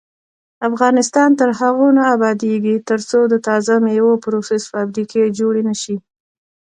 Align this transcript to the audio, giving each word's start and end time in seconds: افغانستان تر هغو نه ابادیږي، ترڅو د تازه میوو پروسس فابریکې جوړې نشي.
افغانستان 0.69 1.29
تر 1.39 1.49
هغو 1.59 1.87
نه 1.97 2.03
ابادیږي، 2.15 2.75
ترڅو 2.89 3.19
د 3.29 3.35
تازه 3.47 3.73
میوو 3.85 4.21
پروسس 4.23 4.63
فابریکې 4.71 5.21
جوړې 5.39 5.61
نشي. 5.69 5.95